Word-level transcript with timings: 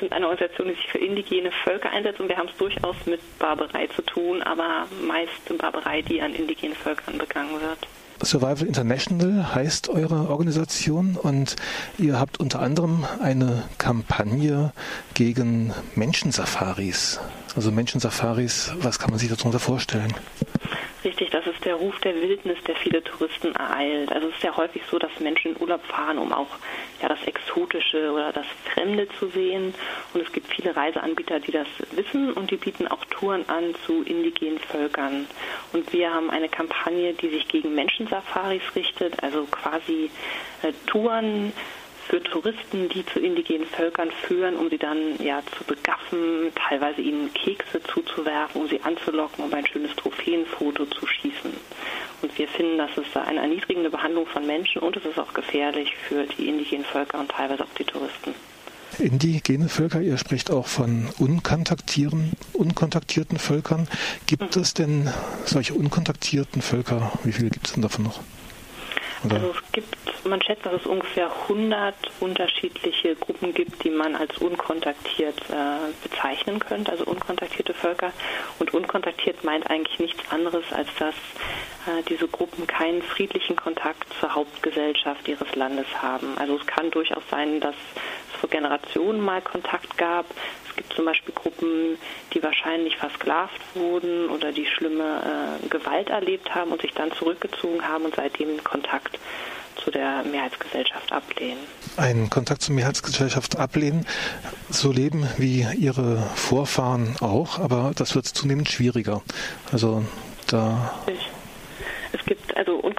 sind 0.00 0.12
eine 0.12 0.26
Organisation, 0.26 0.68
die 0.68 0.74
sich 0.74 0.88
für 0.88 0.98
indigene 0.98 1.52
Völker 1.64 1.90
einsetzt 1.90 2.20
und 2.20 2.28
wir 2.28 2.36
haben 2.36 2.48
es 2.48 2.56
durchaus 2.56 2.96
mit 3.06 3.20
Barbarei 3.38 3.86
zu 3.94 4.02
tun, 4.02 4.42
aber 4.42 4.86
meist 5.06 5.56
Barbarei, 5.58 6.02
die 6.02 6.20
an 6.20 6.34
indigenen 6.34 6.74
Völkern 6.74 7.18
begangen 7.18 7.60
wird. 7.60 7.78
Survival 8.22 8.66
International 8.66 9.54
heißt 9.54 9.88
eure 9.88 10.28
Organisation 10.28 11.16
und 11.16 11.56
ihr 11.98 12.18
habt 12.20 12.38
unter 12.38 12.60
anderem 12.60 13.06
eine 13.22 13.64
Kampagne 13.78 14.72
gegen 15.14 15.72
Menschensafaris. 15.94 17.18
Also 17.56 17.72
Menschensafaris, 17.72 18.74
was 18.80 18.98
kann 18.98 19.10
man 19.10 19.18
sich 19.18 19.30
darunter 19.30 19.58
vorstellen? 19.58 20.12
Ist 21.60 21.66
der 21.66 21.74
Ruf 21.74 22.00
der 22.00 22.14
Wildnis, 22.14 22.56
der 22.66 22.74
viele 22.74 23.04
Touristen 23.04 23.54
ereilt. 23.54 24.10
Also 24.10 24.28
es 24.28 24.36
ist 24.36 24.42
ja 24.42 24.56
häufig 24.56 24.80
so, 24.90 24.98
dass 24.98 25.10
Menschen 25.20 25.54
in 25.54 25.60
Urlaub 25.60 25.84
fahren, 25.84 26.16
um 26.16 26.32
auch 26.32 26.48
ja, 27.02 27.08
das 27.10 27.22
Exotische 27.26 28.12
oder 28.12 28.32
das 28.32 28.46
Fremde 28.72 29.06
zu 29.18 29.28
sehen. 29.28 29.74
Und 30.14 30.22
es 30.22 30.32
gibt 30.32 30.46
viele 30.46 30.74
Reiseanbieter, 30.74 31.38
die 31.38 31.52
das 31.52 31.66
wissen 31.90 32.32
und 32.32 32.50
die 32.50 32.56
bieten 32.56 32.88
auch 32.88 33.04
Touren 33.10 33.46
an 33.50 33.74
zu 33.84 34.02
indigenen 34.04 34.58
Völkern. 34.58 35.26
Und 35.74 35.92
wir 35.92 36.14
haben 36.14 36.30
eine 36.30 36.48
Kampagne, 36.48 37.12
die 37.12 37.28
sich 37.28 37.46
gegen 37.46 37.74
Menschensafaris 37.74 38.62
richtet, 38.74 39.22
also 39.22 39.44
quasi 39.44 40.10
äh, 40.62 40.72
Touren 40.86 41.52
für 42.10 42.20
Touristen, 42.24 42.88
die 42.88 43.06
zu 43.06 43.20
indigenen 43.20 43.66
Völkern 43.68 44.10
führen, 44.10 44.56
um 44.56 44.68
sie 44.68 44.78
dann 44.78 45.16
ja 45.22 45.42
zu 45.56 45.62
begaffen, 45.62 46.52
teilweise 46.56 47.00
ihnen 47.00 47.32
Kekse 47.32 47.80
zuzuwerfen, 47.84 48.60
um 48.60 48.68
sie 48.68 48.82
anzulocken, 48.82 49.44
um 49.44 49.54
ein 49.54 49.64
schönes 49.64 49.94
Trophäenfoto 49.94 50.86
zu 50.86 51.06
schießen. 51.06 51.52
Und 52.22 52.36
wir 52.36 52.48
finden, 52.48 52.78
das 52.78 52.90
ist 52.98 53.16
eine 53.16 53.40
erniedrigende 53.40 53.90
Behandlung 53.90 54.26
von 54.26 54.44
Menschen 54.44 54.82
und 54.82 54.96
es 54.96 55.04
ist 55.04 55.20
auch 55.20 55.32
gefährlich 55.32 55.94
für 56.08 56.24
die 56.24 56.48
indigenen 56.48 56.84
Völker 56.84 57.20
und 57.20 57.30
teilweise 57.30 57.62
auch 57.62 57.74
die 57.78 57.84
Touristen. 57.84 58.34
Indigene 58.98 59.68
Völker, 59.68 60.02
ihr 60.02 60.18
spricht 60.18 60.50
auch 60.50 60.66
von 60.66 61.08
unkontaktierten, 61.18 62.32
unkontaktierten 62.52 63.38
Völkern. 63.38 63.86
Gibt 64.26 64.56
mhm. 64.56 64.62
es 64.62 64.74
denn 64.74 65.08
solche 65.44 65.74
unkontaktierten 65.74 66.60
Völker? 66.60 67.12
Wie 67.22 67.32
viele 67.32 67.50
gibt 67.50 67.68
es 67.68 67.74
denn 67.74 67.82
davon 67.82 68.04
noch? 68.04 68.20
Oder? 69.24 69.36
Also 69.36 69.50
es 69.50 69.72
gibt, 69.72 70.24
man 70.24 70.40
schätzt, 70.42 70.64
dass 70.64 70.74
es 70.74 70.86
ungefähr 70.86 71.30
100 71.48 71.94
unterschiedliche 72.20 73.16
Gruppen 73.16 73.52
gibt, 73.52 73.84
die 73.84 73.90
man 73.90 74.16
als 74.16 74.38
unkontaktiert 74.38 75.38
äh, 75.50 76.08
bezeichnen 76.08 76.58
könnte, 76.58 76.92
also 76.92 77.04
unkontaktierte 77.04 77.74
Völker. 77.74 78.12
Und 78.58 78.72
unkontaktiert 78.72 79.44
meint 79.44 79.68
eigentlich 79.70 79.98
nichts 79.98 80.22
anderes, 80.30 80.64
als 80.72 80.88
dass 80.98 81.14
äh, 81.86 82.02
diese 82.08 82.28
Gruppen 82.28 82.66
keinen 82.66 83.02
friedlichen 83.02 83.56
Kontakt 83.56 84.06
zur 84.18 84.34
Hauptgesellschaft 84.34 85.28
ihres 85.28 85.54
Landes 85.54 85.86
haben. 86.00 86.38
Also 86.38 86.56
es 86.56 86.66
kann 86.66 86.90
durchaus 86.90 87.22
sein, 87.30 87.60
dass 87.60 87.74
es 88.32 88.40
vor 88.40 88.48
Generationen 88.48 89.20
mal 89.20 89.42
Kontakt 89.42 89.98
gab. 89.98 90.26
Es 90.70 90.76
gibt 90.76 90.92
zum 90.94 91.04
Beispiel 91.04 91.34
Gruppen, 91.34 91.98
die 92.32 92.42
wahrscheinlich 92.42 92.96
versklavt 92.96 93.60
wurden 93.74 94.28
oder 94.30 94.52
die 94.52 94.66
schlimme 94.66 95.58
äh, 95.62 95.68
Gewalt 95.68 96.08
erlebt 96.08 96.54
haben 96.54 96.70
und 96.70 96.80
sich 96.80 96.92
dann 96.92 97.12
zurückgezogen 97.12 97.86
haben 97.86 98.04
und 98.04 98.14
seitdem 98.14 98.62
Kontakt 98.62 99.18
zu 99.82 99.90
der 99.90 100.22
Mehrheitsgesellschaft 100.24 101.10
ablehnen. 101.12 101.60
Einen 101.96 102.30
Kontakt 102.30 102.62
zur 102.62 102.74
Mehrheitsgesellschaft 102.74 103.56
ablehnen, 103.56 104.06
so 104.68 104.92
leben 104.92 105.26
wie 105.38 105.66
ihre 105.76 106.18
Vorfahren 106.34 107.16
auch, 107.20 107.58
aber 107.58 107.92
das 107.96 108.14
wird 108.14 108.26
zunehmend 108.26 108.68
schwieriger. 108.68 109.22
Also 109.72 110.04
da. 110.46 110.94
Ich 111.06 111.30
es 112.12 112.24
gibt 112.24 112.49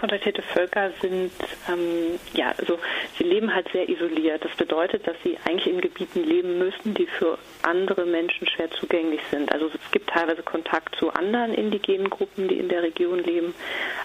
unkontaktierte 0.01 0.41
Völker 0.41 0.91
sind 0.99 1.31
ähm, 1.69 2.19
ja 2.33 2.53
also 2.57 2.79
sie 3.17 3.23
leben 3.23 3.53
halt 3.53 3.67
sehr 3.71 3.87
isoliert. 3.87 4.43
Das 4.43 4.55
bedeutet, 4.55 5.05
dass 5.05 5.15
sie 5.23 5.37
eigentlich 5.45 5.67
in 5.67 5.79
Gebieten 5.79 6.23
leben 6.23 6.57
müssen, 6.57 6.95
die 6.95 7.05
für 7.05 7.37
andere 7.61 8.05
Menschen 8.05 8.47
schwer 8.47 8.71
zugänglich 8.71 9.21
sind. 9.29 9.51
Also 9.51 9.67
es 9.67 9.91
gibt 9.91 10.09
teilweise 10.09 10.41
Kontakt 10.41 10.95
zu 10.95 11.13
anderen 11.13 11.53
indigenen 11.53 12.09
Gruppen, 12.09 12.47
die 12.47 12.57
in 12.57 12.69
der 12.69 12.81
Region 12.81 13.23
leben, 13.23 13.53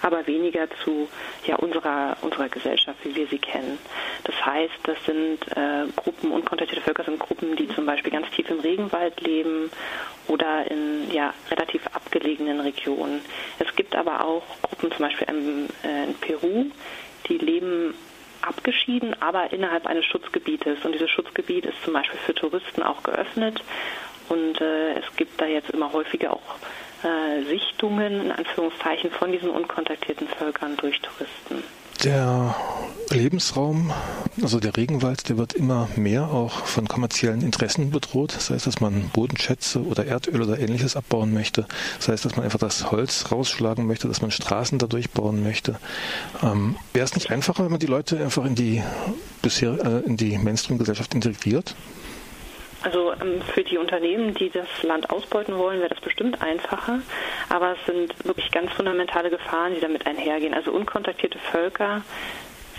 aber 0.03 0.27
weniger 0.27 0.69
zu 0.85 1.09
ja 1.47 1.57
unserer 1.57 2.17
unserer 2.21 2.49
Gesellschaft, 2.51 2.99
wie 3.05 3.17
wir 3.17 3.27
sie 3.29 3.39
kennen. 3.39 3.79
Das 4.25 4.35
heißt, 4.45 4.75
das 4.83 4.99
sind 5.07 5.39
äh, 5.57 5.87
Gruppen 5.97 6.31
unkontaktierte 6.31 6.83
Völker 6.83 7.05
sind 7.05 7.19
Gruppen, 7.19 7.57
die 7.57 7.69
zum 7.69 7.87
Beispiel 7.87 8.13
ganz 8.13 8.29
tief 8.31 8.51
im 8.51 8.61
Regenwald 8.61 9.19
leben 9.23 9.71
oder 10.29 10.71
in 10.71 11.11
ja 11.11 11.33
relativ 11.51 11.87
abgelegenen 11.93 12.61
Regionen. 12.61 13.21
Es 13.59 13.75
gibt 13.77 13.95
aber 13.95 14.25
auch 14.25 14.43
Gruppen 14.63 14.91
zum 14.93 15.07
Beispiel 15.07 15.27
äh, 15.29 15.86
in 15.87 16.15
Peru, 16.15 16.67
die 17.29 17.39
leben 17.39 17.95
abgeschieden, 18.43 19.21
aber 19.21 19.53
innerhalb 19.53 19.87
eines 19.87 20.05
Schutzgebietes. 20.05 20.85
Und 20.85 20.93
dieses 20.93 21.11
Schutzgebiet 21.11 21.67
ist 21.67 21.83
zum 21.85 21.93
Beispiel 21.93 22.19
für 22.21 22.35
Touristen 22.35 22.83
auch 22.83 23.03
geöffnet. 23.03 23.63
Und 24.29 24.61
äh, 24.61 24.99
es 24.99 25.05
gibt 25.17 25.41
da 25.41 25.47
jetzt 25.47 25.71
immer 25.71 25.93
häufiger 25.93 26.33
auch 26.33 26.57
äh, 27.05 27.43
Sichtungen, 27.45 28.27
in 28.27 28.33
Anführungszeichen, 28.33 29.11
von 29.11 29.33
diesen 29.33 29.51
unkontaktierten 29.51 30.29
Völkern 30.29 30.77
durch 30.77 31.01
Touristen. 31.01 31.63
Der 32.05 32.55
Lebensraum, 33.11 33.93
also 34.43 34.61
der 34.61 34.77
Regenwald, 34.77 35.29
der 35.29 35.39
wird 35.39 35.55
immer 35.55 35.89
mehr 35.97 36.31
auch 36.31 36.67
von 36.67 36.89
kommerziellen 36.89 37.41
Interessen 37.43 37.91
bedroht. 37.91 38.35
Das 38.35 38.51
heißt, 38.51 38.67
dass 38.67 38.81
man 38.81 39.09
Bodenschätze 39.11 39.83
oder 39.83 40.05
Erdöl 40.07 40.43
oder 40.43 40.59
ähnliches 40.59 40.97
abbauen 40.97 41.33
möchte. 41.33 41.67
Das 41.99 42.09
heißt, 42.09 42.25
dass 42.25 42.37
man 42.37 42.45
einfach 42.45 42.59
das 42.59 42.91
Holz 42.91 43.31
rausschlagen 43.31 43.87
möchte, 43.87 44.09
dass 44.09 44.23
man 44.23 44.31
Straßen 44.31 44.79
dadurch 44.79 45.11
bauen 45.11 45.43
möchte. 45.43 45.79
Ähm, 46.43 46.77
Wäre 46.93 47.05
es 47.05 47.15
nicht 47.15 47.31
einfacher, 47.31 47.65
wenn 47.65 47.71
man 47.71 47.81
die 47.81 47.87
Leute 47.87 48.23
einfach 48.23 48.45
in 48.45 48.55
die 48.55 48.83
bisher 49.43 49.73
äh, 49.85 50.07
in 50.07 50.17
die 50.17 50.37
Mainstream-Gesellschaft 50.39 51.15
integriert? 51.15 51.75
Also 52.87 53.13
ähm, 53.21 53.43
für 53.43 53.65
die 53.65 53.79
Unternehmen, 53.79 54.33
die 54.35 54.49
das 54.49 54.69
Land 54.85 55.11
ausbeuten 55.11 55.59
wollen, 55.59 55.81
wäre 55.81 55.89
das 55.89 56.01
bestimmt 56.01 56.41
einfacher. 56.41 57.01
Aber 57.49 57.73
es 57.73 57.85
sind 57.85 58.25
wirklich 58.25 58.53
ganz 58.53 58.71
fundamentale 58.75 59.29
Gefahren, 59.29 59.75
die 59.75 59.81
damit 59.81 60.07
einhergehen. 60.07 60.55
Also 60.55 60.71
unkontaktierte 60.71 61.41
Völker 61.51 62.03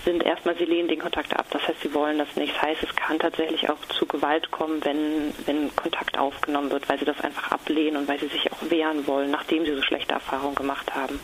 sind 0.07 0.23
erstmal, 0.23 0.55
sie 0.57 0.63
lehnen 0.63 0.87
den 0.87 0.99
Kontakt 0.99 1.37
ab. 1.37 1.47
Das 1.49 1.67
heißt, 1.67 1.81
sie 1.81 1.93
wollen 1.93 2.17
das 2.17 2.33
nicht. 2.37 2.55
Das 2.55 2.61
heißt, 2.61 2.83
es 2.83 2.95
kann 2.95 3.19
tatsächlich 3.19 3.69
auch 3.69 3.79
zu 3.89 4.05
Gewalt 4.05 4.49
kommen, 4.51 4.83
wenn, 4.85 5.33
wenn 5.45 5.75
Kontakt 5.75 6.17
aufgenommen 6.17 6.71
wird, 6.71 6.87
weil 6.87 6.97
sie 6.97 7.03
das 7.03 7.19
einfach 7.19 7.51
ablehnen 7.51 7.97
und 7.97 8.07
weil 8.07 8.17
sie 8.17 8.27
sich 8.27 8.49
auch 8.53 8.69
wehren 8.69 9.05
wollen, 9.05 9.31
nachdem 9.31 9.65
sie 9.65 9.75
so 9.75 9.81
schlechte 9.81 10.13
Erfahrungen 10.13 10.55
gemacht 10.55 10.95
haben. 10.95 11.19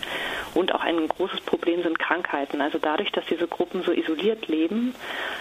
Und 0.53 0.75
auch 0.75 0.81
ein 0.81 1.07
großes 1.07 1.39
Problem 1.41 1.81
sind 1.81 1.97
Krankheiten. 1.97 2.59
Also 2.59 2.77
dadurch, 2.77 3.09
dass 3.13 3.23
diese 3.25 3.47
Gruppen 3.47 3.83
so 3.83 3.93
isoliert 3.93 4.49
leben, 4.49 4.93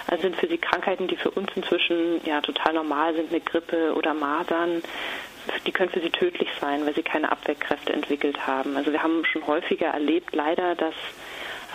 äh, 0.08 0.18
sind 0.18 0.36
für 0.36 0.46
sie 0.46 0.58
Krankheiten, 0.58 1.08
die 1.08 1.16
für 1.16 1.32
uns 1.32 1.50
inzwischen 1.56 2.24
ja 2.24 2.40
total 2.42 2.74
normal 2.74 3.14
sind 3.14 3.32
mit 3.32 3.44
Grippe 3.44 3.92
oder 3.96 4.14
Masern, 4.14 4.82
die 5.66 5.72
können 5.72 5.90
für 5.90 6.00
sie 6.00 6.10
tödlich 6.10 6.48
sein, 6.60 6.86
weil 6.86 6.94
sie 6.94 7.02
keine 7.02 7.32
Abwehrkräfte 7.32 7.92
entwickelt 7.92 8.46
haben. 8.46 8.76
Also 8.76 8.92
wir 8.92 9.02
haben 9.02 9.24
schon 9.24 9.44
häufiger 9.48 9.88
erlebt, 9.88 10.32
leider, 10.32 10.76
dass 10.76 10.94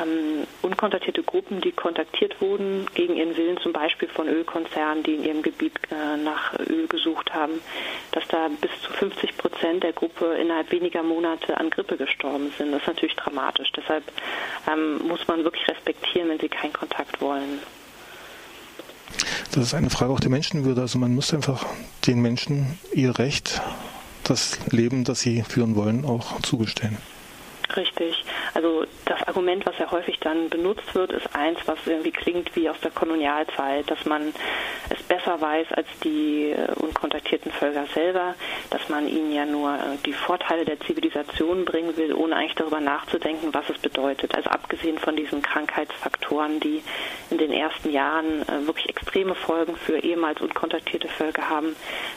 ähm, 0.02 0.47
unkontaktierte 0.62 1.24
Gruppen, 1.24 1.62
die 1.62 1.72
kontaktiert 1.72 2.40
wurden 2.41 2.85
gegen 2.94 3.16
ihren 3.16 3.35
Willen, 3.38 3.58
zum 3.58 3.74
Beispiel 3.74 4.08
von 4.09 4.28
Ölkonzernen, 4.28 5.03
die 5.03 5.16
in 5.16 5.24
ihrem 5.24 5.41
Gebiet 5.41 5.74
äh, 5.91 6.18
nach 6.18 6.58
Öl 6.59 6.88
gesucht 6.88 7.34
haben, 7.34 7.53
dass 8.12 8.28
da 8.28 8.50
bis 8.62 8.72
zu 8.81 8.91
50 8.94 9.38
Prozent 9.38 9.84
der 9.84 9.94
Gruppe 9.94 10.36
innerhalb 10.36 10.72
weniger 10.72 11.03
Monate 11.03 11.57
an 11.57 11.69
Grippe 11.69 11.97
gestorben 11.97 12.52
sind. 12.57 12.72
Das 12.72 12.81
ist 12.81 12.88
natürlich 12.88 13.16
dramatisch. 13.16 13.72
Deshalb 13.75 14.03
ähm, 14.72 15.07
muss 15.07 15.28
man 15.28 15.44
wirklich 15.44 15.68
respektieren, 15.68 16.30
wenn 16.30 16.40
sie 16.40 16.50
keinen 16.50 16.74
Kontakt 16.74 17.22
wollen. 17.22 17.59
Das 19.52 19.63
ist 19.63 19.74
eine 19.74 19.90
Frage 19.90 20.12
auch 20.12 20.19
der 20.19 20.30
Menschenwürde. 20.30 20.81
Also 20.81 21.00
man 21.00 21.16
muss 21.16 21.34
einfach 21.34 21.66
den 22.06 22.22
Menschen 22.22 22.78
ihr 22.94 23.18
Recht, 23.18 23.62
das 24.24 24.59
Leben, 24.72 25.03
das 25.03 25.22
sie 25.22 25.44
führen 25.44 25.75
wollen, 25.75 26.06
auch 26.06 26.41
zugestehen. 26.41 26.97
Richtig. 27.77 28.23
Also 28.55 28.85
das 29.05 29.21
Argument, 29.27 29.63
was 29.67 29.77
ja 29.77 29.91
häufig 29.91 30.19
dann 30.19 30.49
benutzt 30.49 30.95
wird, 30.95 31.11
ist 31.11 31.35
eins, 31.35 31.59
was 31.67 31.77
irgendwie 31.85 32.11
klingt 32.11 32.55
wie 32.55 32.67
aus 32.67 32.79
der 32.81 32.89
Kolonialzeit, 32.89 33.89
dass 33.89 34.03
man 34.05 34.33
es 34.89 35.03
besser 35.03 35.39
weiß 35.39 35.67
als 35.73 35.88
die 36.03 36.51
äh, 36.51 36.71
unkontaktierten 36.75 37.51
Völker 37.51 37.85
selber, 37.94 38.33
dass 38.71 38.89
man 38.89 39.07
ihnen 39.07 39.31
ja 39.31 39.45
nur 39.45 39.75
äh, 39.75 39.97
die 40.07 40.13
Vorteile 40.13 40.65
der 40.65 40.79
Zivilisation 40.79 41.65
bringen 41.65 41.95
will, 41.97 42.13
ohne 42.13 42.35
eigentlich 42.35 42.56
darüber 42.56 42.79
nachzudenken, 42.79 43.53
was 43.53 43.69
es 43.69 43.77
bedeutet. 43.77 44.33
Also 44.33 44.50
abgesehen 44.50 44.97
von 44.97 45.15
diesen 45.15 45.44
Krankheitsfaktoren, 45.44 46.59
die 46.59 46.81
in 47.30 47.38
den 47.38 47.51
ersten 47.51 47.91
Jahren 47.91 48.41
äh, 48.47 48.65
wirklich 48.65 48.89
extreme 48.89 49.35
Folgen 49.35 49.75
für 49.75 50.00
ehemals 50.00 50.41
unkontaktierte 50.41 51.09
Völker 51.09 51.47
haben, 51.47 51.75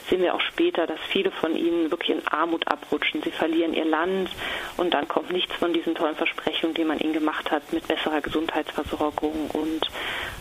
sehen 0.08 0.22
wir 0.22 0.34
auch 0.34 0.40
später, 0.40 0.86
dass 0.86 1.00
viele 1.10 1.30
von 1.30 1.54
ihnen 1.54 1.90
wirklich 1.90 2.10
in 2.10 2.26
Armut 2.28 2.66
abrutschen. 2.66 3.22
Sie 3.22 3.30
verlieren 3.30 3.74
ihr 3.74 3.84
Land 3.84 4.30
und 4.78 4.94
dann 4.94 5.06
kommt 5.06 5.30
nichts 5.50 5.58
von 5.58 5.72
diesen 5.72 5.94
tollen 5.94 6.16
Versprechungen, 6.16 6.74
die 6.74 6.84
man 6.84 6.98
ihnen 6.98 7.12
gemacht 7.12 7.50
hat, 7.50 7.72
mit 7.72 7.86
besserer 7.86 8.20
Gesundheitsversorgung 8.20 9.50
und 9.52 9.90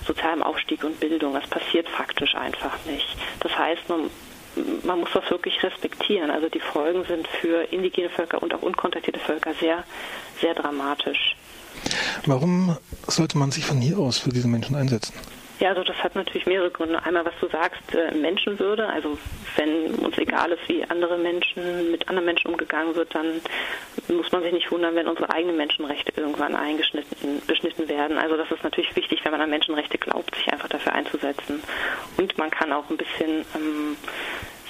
sozialem 0.05 0.43
Aufstieg 0.43 0.83
und 0.83 0.99
Bildung. 0.99 1.33
Das 1.33 1.47
passiert 1.47 1.87
faktisch 1.89 2.35
einfach 2.35 2.77
nicht. 2.85 3.07
Das 3.39 3.57
heißt, 3.57 3.89
man, 3.89 4.09
man 4.83 4.99
muss 4.99 5.09
das 5.13 5.29
wirklich 5.29 5.61
respektieren. 5.63 6.29
Also 6.29 6.49
die 6.49 6.59
Folgen 6.59 7.03
sind 7.05 7.27
für 7.27 7.63
indigene 7.71 8.09
Völker 8.09 8.41
und 8.41 8.53
auch 8.53 8.61
unkontaktierte 8.61 9.19
Völker 9.19 9.53
sehr, 9.59 9.83
sehr 10.41 10.53
dramatisch. 10.53 11.35
Warum 12.25 12.77
sollte 13.07 13.37
man 13.37 13.51
sich 13.51 13.65
von 13.65 13.79
hier 13.79 13.97
aus 13.97 14.19
für 14.19 14.31
diese 14.31 14.47
Menschen 14.47 14.75
einsetzen? 14.75 15.13
Ja, 15.59 15.69
also 15.69 15.83
das 15.83 16.01
hat 16.01 16.15
natürlich 16.15 16.45
mehrere 16.45 16.71
Gründe. 16.71 17.03
Einmal, 17.03 17.25
was 17.25 17.33
du 17.41 17.47
sagst, 17.49 17.93
äh, 17.93 18.15
Menschenwürde. 18.15 18.87
Also 18.87 19.17
wenn 19.57 19.95
uns 19.95 20.17
egal 20.17 20.51
ist, 20.53 20.67
wie 20.69 20.85
andere 20.85 21.17
Menschen 21.17 21.91
mit 21.91 22.07
anderen 22.07 22.25
Menschen 22.25 22.51
umgegangen 22.51 22.95
wird, 22.95 23.13
dann 23.13 23.41
muss 24.07 24.31
man 24.31 24.41
sich 24.41 24.53
nicht 24.53 24.71
wundern, 24.71 24.95
wenn 24.95 25.07
unsere 25.07 25.29
eigenen 25.29 25.57
Menschenrechte 25.57 26.13
irgendwann 26.15 26.55
eingeschnitten 26.55 27.41
beschnitten 27.45 27.89
werden. 27.89 28.17
Also 28.17 28.37
das 28.37 28.49
ist 28.51 28.63
natürlich 28.63 28.95
wichtig, 28.95 29.19
wenn 29.23 29.33
man 29.33 29.41
an 29.41 29.49
Menschenrechte 29.49 29.97
glaubt, 29.97 30.33
sich 30.33 30.47
einfach 30.51 30.69
dafür 30.69 30.93
einzusetzen. 30.93 31.61
Und 32.17 32.37
man 32.37 32.51
kann 32.51 32.71
auch 32.71 32.89
ein 32.89 32.97
bisschen 32.97 33.45
ähm, 33.55 33.97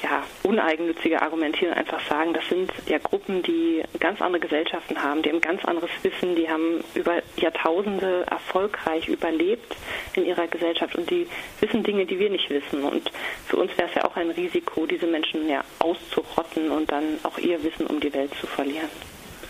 ja, 0.01 0.23
uneigennützige 0.43 1.21
argumentieren, 1.21 1.73
einfach 1.73 1.99
sagen, 2.07 2.33
das 2.33 2.47
sind 2.47 2.71
ja 2.87 2.97
Gruppen, 2.97 3.43
die 3.43 3.83
ganz 3.99 4.21
andere 4.21 4.39
Gesellschaften 4.41 5.01
haben, 5.01 5.21
die 5.21 5.29
haben 5.29 5.41
ganz 5.41 5.63
anderes 5.65 5.89
Wissen, 6.03 6.35
die 6.35 6.49
haben 6.49 6.83
über 6.95 7.21
Jahrtausende 7.37 8.25
erfolgreich 8.29 9.07
überlebt 9.07 9.75
in 10.13 10.25
ihrer 10.25 10.47
Gesellschaft 10.47 10.95
und 10.95 11.09
die 11.09 11.27
wissen 11.59 11.83
Dinge, 11.83 12.05
die 12.05 12.19
wir 12.19 12.29
nicht 12.29 12.49
wissen. 12.49 12.83
Und 12.83 13.11
für 13.47 13.57
uns 13.57 13.71
wäre 13.77 13.89
es 13.89 13.95
ja 13.95 14.05
auch 14.05 14.15
ein 14.15 14.31
Risiko, 14.31 14.85
diese 14.85 15.07
Menschen 15.07 15.47
ja 15.49 15.63
auszurotten 15.79 16.71
und 16.71 16.91
dann 16.91 17.03
auch 17.23 17.37
ihr 17.37 17.61
Wissen 17.63 17.87
um 17.87 17.99
die 17.99 18.13
Welt 18.13 18.31
zu 18.39 18.47
verlieren. 18.47 18.89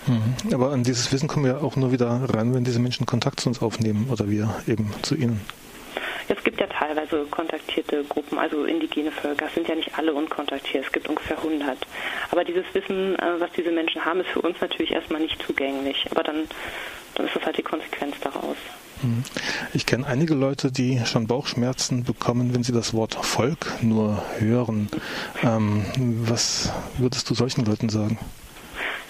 Mhm. 0.07 0.54
Aber 0.54 0.72
an 0.72 0.84
dieses 0.84 1.12
Wissen 1.12 1.28
kommen 1.28 1.45
wir 1.45 1.63
auch 1.63 1.75
nur 1.75 1.92
wieder 1.92 2.07
ran, 2.07 2.54
wenn 2.54 2.63
diese 2.63 2.80
Menschen 2.80 3.06
Kontakt 3.06 3.40
zu 3.40 3.50
uns 3.50 3.62
aufnehmen 3.62 4.07
oder 4.10 4.30
wir 4.30 4.50
eben 4.68 4.92
zu 5.02 5.16
ihnen. 5.16 5.42
Es 6.30 6.44
gibt 6.44 6.60
ja 6.60 6.68
teilweise 6.68 7.26
kontaktierte 7.31 8.04
Gruppen, 8.04 8.38
also 8.38 8.66
indigene 8.66 9.12
Völker. 9.12 9.48
Es 9.48 9.56
sind 9.56 9.68
ja 9.68 9.76
nicht 9.76 9.98
alle 9.98 10.14
unkontaktiert. 10.14 10.86
Es 10.86 10.92
gibt 10.92 11.10
ungefähr 11.10 11.38
100. 11.38 11.78
Aber 12.31 12.44
dieses 12.44 12.66
Wissen, 12.74 13.18
äh, 13.18 13.40
was 13.40 13.52
diese 13.58 13.72
Menschen 13.72 14.06
haben, 14.06 14.22
ist 14.22 14.30
für 14.30 14.42
uns 14.42 14.62
natürlich 14.62 14.92
erstmal 14.92 15.22
nicht 15.22 15.42
zugänglich. 15.42 16.06
Aber 16.12 16.24
dann, 16.24 16.48
dann 17.16 17.26
ist 17.26 17.36
das 17.36 17.44
halt 17.44 17.58
die 17.58 17.64
Konsequenz 17.64 18.16
daraus. 18.22 18.58
Mhm. 19.02 19.24
Ich 19.74 19.86
kenne 19.86 20.06
einige 20.06 20.36
Leute, 20.36 20.72
die 20.72 21.02
schon 21.06 21.26
Bauchschmerzen 21.26 22.04
bekommen, 22.04 22.54
wenn 22.54 22.64
sie 22.64 22.74
das 22.74 22.94
Wort 22.94 23.16
Volk 23.16 23.81
nur 23.81 24.24
hören. 24.38 24.90
Ähm, 25.42 25.86
was 26.28 26.72
würdest 26.98 27.30
du 27.30 27.34
solchen 27.34 27.66
Leuten 27.66 27.90
sagen? 27.90 28.20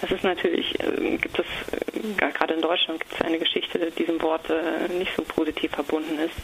Das 0.00 0.10
ist 0.10 0.24
natürlich, 0.24 0.78
äh, 0.80 1.16
gibt 1.18 1.38
es, 1.38 1.46
äh, 1.72 2.32
gerade 2.32 2.54
in 2.54 2.62
Deutschland 2.62 3.00
gibt 3.00 3.12
es 3.12 3.20
eine 3.20 3.38
Geschichte, 3.38 3.78
die 3.78 4.04
diesem 4.04 4.20
Wort 4.22 4.48
äh, 4.48 4.88
nicht 4.92 5.14
so 5.14 5.22
positiv 5.22 5.72
verbunden 5.72 6.18
ist. 6.18 6.34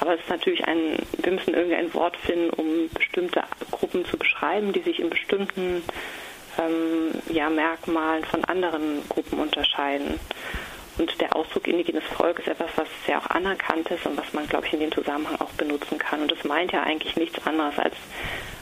Aber 0.00 0.14
es 0.14 0.20
ist 0.20 0.28
natürlich 0.28 0.64
ein, 0.66 0.98
wir 1.18 1.32
müssen 1.32 1.54
irgendein 1.54 1.92
Wort 1.94 2.16
finden, 2.18 2.50
um 2.50 2.88
bestimmte 2.92 3.42
Gruppen 3.70 4.04
zu 4.04 4.16
beschreiben, 4.16 4.72
die 4.72 4.82
sich 4.82 5.00
in 5.00 5.10
bestimmten 5.10 5.82
ähm, 6.58 7.10
ja, 7.30 7.48
Merkmalen 7.48 8.24
von 8.24 8.44
anderen 8.44 9.02
Gruppen 9.08 9.38
unterscheiden. 9.38 10.18
Und 10.98 11.20
der 11.20 11.36
Ausdruck 11.36 11.66
indigenes 11.66 12.04
Volk 12.04 12.38
ist 12.38 12.48
etwas, 12.48 12.70
was 12.76 12.88
sehr 13.04 13.18
auch 13.18 13.26
anerkannt 13.26 13.88
ist 13.90 14.06
und 14.06 14.16
was 14.16 14.32
man, 14.32 14.46
glaube 14.46 14.66
ich, 14.66 14.72
in 14.72 14.80
dem 14.80 14.92
Zusammenhang 14.92 15.38
auch 15.40 15.50
benutzen 15.50 15.98
kann. 15.98 16.22
Und 16.22 16.32
das 16.32 16.42
meint 16.44 16.72
ja 16.72 16.82
eigentlich 16.82 17.16
nichts 17.16 17.46
anderes 17.46 17.78
als 17.78 17.94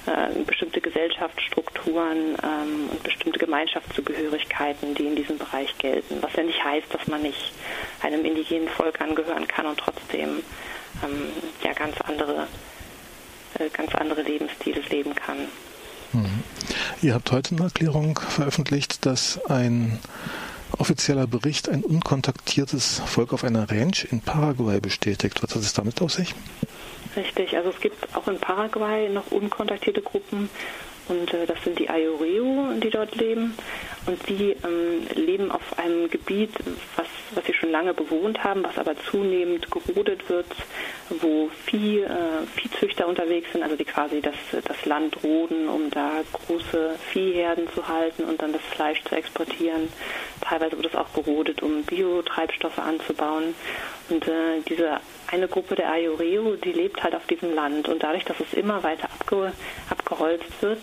äh, 0.07 0.43
bestimmte 0.45 0.81
Gesellschaftsstrukturen 0.81 2.37
ähm, 2.43 2.91
und 2.91 3.03
bestimmte 3.03 3.39
Gemeinschaftszugehörigkeiten, 3.39 4.95
die 4.95 5.07
in 5.07 5.17
diesem 5.17 5.39
Bereich 5.39 5.79
gelten. 5.79 6.19
Was 6.23 6.35
ja 6.35 6.43
nicht 6.43 6.63
heißt, 6.63 6.93
dass 6.93 7.07
man 7.07 7.23
nicht 7.23 7.53
einem 8.03 8.25
indigenen 8.25 8.69
Volk 8.69 9.01
angehören 9.01 9.47
kann 9.47 9.67
und 9.67 9.79
trotzdem 9.79 10.43
ähm, 11.03 11.29
ja 11.63 11.73
ganz 11.73 12.01
andere, 12.01 12.49
äh, 13.59 13.69
ganz 13.71 13.95
andere 13.95 14.23
Lebensstile 14.23 14.81
leben 14.91 15.15
kann. 15.15 15.49
Mhm. 16.13 16.43
Ihr 17.03 17.15
habt 17.15 17.33
heute 17.33 17.55
eine 17.55 17.65
Erklärung 17.65 18.19
veröffentlicht, 18.19 19.07
dass 19.07 19.45
ein 19.47 20.01
offizieller 20.79 21.27
Bericht 21.27 21.69
ein 21.69 21.83
unkontaktiertes 21.83 23.01
Volk 23.07 23.33
auf 23.33 23.45
einer 23.45 23.71
Ranch 23.71 24.07
in 24.11 24.21
Paraguay 24.21 24.81
bestätigt. 24.81 25.43
Was 25.43 25.55
hat 25.55 25.63
es 25.63 25.73
damit 25.73 26.01
auf 26.03 26.13
sich? 26.13 26.35
Richtig, 27.17 27.57
also 27.57 27.71
es 27.71 27.81
gibt 27.81 28.15
auch 28.15 28.27
in 28.29 28.39
Paraguay 28.39 29.09
noch 29.09 29.31
unkontaktierte 29.31 30.03
Gruppen 30.03 30.51
und 31.09 31.35
äh, 31.35 31.47
das 31.47 31.63
sind 31.65 31.79
die 31.79 31.89
Ayureo, 31.89 32.73
die 32.83 32.91
dort 32.91 33.15
leben. 33.17 33.55
Und 34.07 34.29
die 34.29 34.55
ähm, 34.65 35.07
leben 35.15 35.51
auf 35.51 35.79
einem 35.79 36.11
Gebiet, 36.11 36.51
was, 36.97 37.07
was 37.35 37.45
sie 37.47 37.55
schon 37.55 37.71
lange 37.71 37.95
bewohnt 37.95 38.45
haben, 38.45 38.63
was 38.63 38.77
aber 38.77 38.95
zunehmend 39.11 39.71
gerodet 39.71 40.29
wird, 40.29 40.47
wo 41.09 41.49
Vieh, 41.65 42.01
äh, 42.01 42.47
Viehzüchter 42.55 43.09
unterwegs 43.09 43.51
sind, 43.53 43.63
also 43.63 43.77
die 43.77 43.85
quasi 43.85 44.21
das, 44.21 44.35
das 44.63 44.85
Land 44.85 45.17
roden, 45.25 45.69
um 45.69 45.89
da 45.89 46.23
große 46.33 46.97
Viehherden 47.13 47.67
zu 47.75 47.89
halten 47.89 48.25
und 48.25 48.43
dann 48.43 48.53
das 48.53 48.63
Fleisch 48.73 49.03
zu 49.05 49.15
exportieren. 49.15 49.89
Teilweise 50.43 50.77
wird 50.77 50.87
es 50.87 50.95
auch 50.95 51.13
gerodet, 51.15 51.63
um 51.63 51.83
Biotreibstoffe 51.85 52.79
anzubauen. 52.79 53.55
Und 54.11 54.29
äh, 54.29 54.61
diese 54.69 55.01
eine 55.29 55.49
Gruppe 55.49 55.77
der 55.77 55.91
Ayureo, 55.91 56.57
die 56.57 56.73
lebt 56.73 57.03
halt 57.03 57.15
auf 57.15 57.27
diesem 57.27 57.55
Land. 57.55 57.89
Und 57.89 58.03
dadurch, 58.03 58.25
dass 58.25 58.39
es 58.39 58.53
immer 58.53 58.83
weiter 58.83 59.09
abge, 59.19 59.53
abgeholzt 60.15 60.63
wird, 60.63 60.81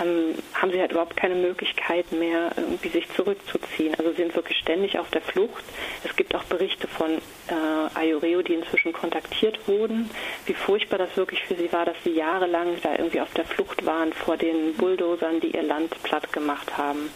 ähm, 0.00 0.34
haben 0.54 0.72
sie 0.72 0.80
halt 0.80 0.92
überhaupt 0.92 1.16
keine 1.16 1.34
Möglichkeit 1.34 2.10
mehr, 2.12 2.52
irgendwie 2.56 2.88
sich 2.88 3.08
zurückzuziehen. 3.14 3.94
Also 3.98 4.10
sie 4.10 4.18
sind 4.18 4.34
wirklich 4.34 4.58
ständig 4.58 4.98
auf 4.98 5.10
der 5.10 5.22
Flucht. 5.22 5.62
Es 6.04 6.14
gibt 6.16 6.34
auch 6.34 6.44
Berichte 6.44 6.88
von 6.88 7.10
äh, 7.10 7.98
Ayureo, 7.98 8.42
die 8.42 8.54
inzwischen 8.54 8.92
kontaktiert 8.92 9.58
wurden, 9.68 10.10
wie 10.46 10.54
furchtbar 10.54 10.98
das 10.98 11.16
wirklich 11.16 11.42
für 11.44 11.54
sie 11.54 11.72
war, 11.72 11.84
dass 11.84 11.96
sie 12.04 12.10
jahrelang 12.10 12.76
da 12.82 12.92
irgendwie 12.96 13.20
auf 13.20 13.32
der 13.34 13.44
Flucht 13.44 13.84
waren 13.84 14.12
vor 14.12 14.36
den 14.36 14.74
Bulldozern, 14.74 15.40
die 15.40 15.54
ihr 15.54 15.62
Land 15.62 16.02
platt 16.02 16.32
gemacht 16.32 16.76
haben. 16.76 17.10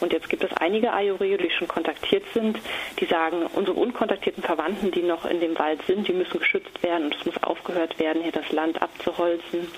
Und 0.00 0.12
jetzt 0.12 0.28
gibt 0.28 0.44
es 0.44 0.52
einige 0.54 0.92
Ayureo, 0.92 1.36
die 1.36 1.50
schon 1.50 1.68
kontaktiert 1.68 2.24
sind, 2.34 2.58
die 3.00 3.06
sagen, 3.06 3.46
unsere 3.54 3.78
unkontaktierten 3.78 4.42
Verwandten, 4.42 4.90
die 4.90 5.02
noch 5.02 5.24
in 5.24 5.40
dem 5.40 5.58
Wald 5.58 5.80
sind, 5.86 6.08
die 6.08 6.12
müssen 6.12 6.38
geschützt 6.38 6.82
werden 6.82 7.06
und 7.06 7.16
es 7.16 7.24
muss 7.24 7.42
aufgehört 7.42 7.98
werden, 7.98 8.22
hier 8.22 8.32
das 8.32 8.50
Land 8.52 8.80
abzuholzen. 8.80 9.68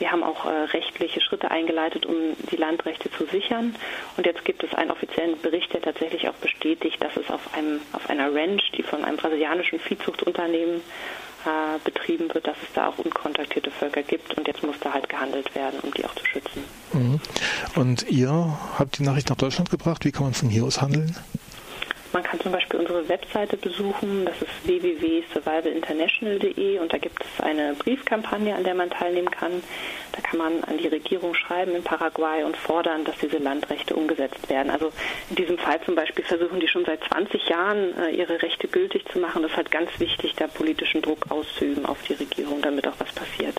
Die 0.00 0.08
haben 0.08 0.22
auch 0.22 0.46
äh, 0.46 0.64
rechtliche 0.72 1.20
Schritte 1.20 1.50
eingeleitet, 1.50 2.06
um 2.06 2.14
die 2.50 2.56
Landrechte 2.56 3.10
zu 3.10 3.26
sichern. 3.26 3.74
Und 4.16 4.26
jetzt 4.26 4.44
gibt 4.44 4.62
es 4.62 4.74
einen 4.74 4.90
offiziellen 4.90 5.40
Bericht, 5.40 5.72
der 5.72 5.82
tatsächlich 5.82 6.28
auch 6.28 6.34
bestätigt, 6.34 7.02
dass 7.02 7.16
es 7.16 7.30
auf, 7.30 7.54
einem, 7.54 7.80
auf 7.92 8.08
einer 8.10 8.34
Ranch, 8.34 8.72
die 8.76 8.82
von 8.82 9.04
einem 9.04 9.16
brasilianischen 9.16 9.78
Viehzuchtunternehmen 9.78 10.82
betrieben 11.84 12.32
wird, 12.32 12.46
dass 12.46 12.56
es 12.62 12.72
da 12.74 12.88
auch 12.88 12.98
unkontaktierte 12.98 13.70
Völker 13.70 14.02
gibt. 14.02 14.36
Und 14.36 14.46
jetzt 14.46 14.62
muss 14.62 14.76
da 14.80 14.92
halt 14.92 15.08
gehandelt 15.08 15.54
werden, 15.54 15.80
um 15.80 15.92
die 15.92 16.04
auch 16.04 16.14
zu 16.14 16.24
schützen. 16.24 16.64
Mhm. 16.92 17.20
Und 17.74 18.08
ihr 18.10 18.58
habt 18.78 18.98
die 18.98 19.02
Nachricht 19.02 19.28
nach 19.28 19.36
Deutschland 19.36 19.70
gebracht. 19.70 20.04
Wie 20.04 20.12
kann 20.12 20.24
man 20.24 20.34
von 20.34 20.48
hier 20.48 20.64
aus 20.64 20.80
handeln? 20.80 21.16
Man 22.16 22.24
kann 22.24 22.40
zum 22.40 22.50
Beispiel 22.50 22.80
unsere 22.80 23.06
Webseite 23.10 23.58
besuchen, 23.58 24.24
das 24.24 24.40
ist 24.40 24.66
www.survivalinternational.de 24.66 26.78
und 26.78 26.90
da 26.90 26.96
gibt 26.96 27.22
es 27.22 27.28
eine 27.44 27.74
Briefkampagne, 27.74 28.54
an 28.54 28.64
der 28.64 28.74
man 28.74 28.88
teilnehmen 28.88 29.30
kann. 29.30 29.62
Da 30.12 30.22
kann 30.22 30.38
man 30.38 30.64
an 30.64 30.78
die 30.78 30.88
Regierung 30.88 31.34
schreiben 31.34 31.74
in 31.74 31.82
Paraguay 31.82 32.42
und 32.44 32.56
fordern, 32.56 33.04
dass 33.04 33.18
diese 33.18 33.36
Landrechte 33.36 33.94
umgesetzt 33.94 34.48
werden. 34.48 34.70
Also 34.70 34.92
in 35.28 35.36
diesem 35.36 35.58
Fall 35.58 35.78
zum 35.82 35.94
Beispiel 35.94 36.24
versuchen 36.24 36.58
die 36.58 36.68
schon 36.68 36.86
seit 36.86 37.04
20 37.04 37.50
Jahren 37.50 37.94
äh, 37.98 38.12
ihre 38.12 38.40
Rechte 38.40 38.66
gültig 38.66 39.04
zu 39.12 39.18
machen. 39.18 39.42
Das 39.42 39.50
ist 39.50 39.58
halt 39.58 39.70
ganz 39.70 39.90
wichtig, 39.98 40.32
da 40.36 40.46
politischen 40.46 41.02
Druck 41.02 41.30
auszuüben 41.30 41.84
auf 41.84 41.98
die 42.08 42.14
Regierung, 42.14 42.62
damit 42.62 42.88
auch 42.88 42.98
was 42.98 43.12
passiert. 43.12 43.56